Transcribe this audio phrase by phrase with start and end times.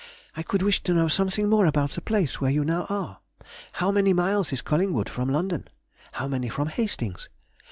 [0.35, 3.19] I could wish to know something more about the place where you now are.
[3.73, 5.67] How many miles is Collingwood from London?
[6.13, 7.29] How many from Hastings?